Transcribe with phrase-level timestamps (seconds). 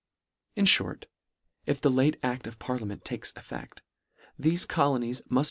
[0.55, 1.03] In fhort,
[1.67, 3.83] if the late act of parliament takes effect,
[4.41, 5.39] thefe colonies rnufr.